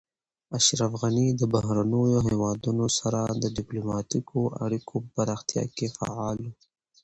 اشرف 0.57 0.91
غني 1.01 1.27
د 1.31 1.41
بهرنیو 1.53 2.23
هیوادونو 2.27 2.85
سره 2.99 3.19
د 3.41 3.43
ډیپلوماتیکو 3.57 4.39
اړیکو 4.65 4.93
په 5.03 5.07
پراختیا 5.15 5.63
کې 5.75 5.87
فعال 5.97 6.37
و. 6.41 6.47